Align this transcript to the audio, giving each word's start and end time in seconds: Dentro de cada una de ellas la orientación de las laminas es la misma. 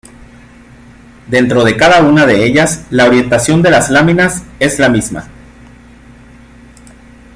Dentro 1.27 1.63
de 1.63 1.77
cada 1.77 2.01
una 2.01 2.25
de 2.25 2.43
ellas 2.43 2.87
la 2.89 3.05
orientación 3.05 3.61
de 3.61 3.69
las 3.69 3.91
laminas 3.91 4.41
es 4.59 4.79
la 4.79 4.89
misma. 4.89 5.27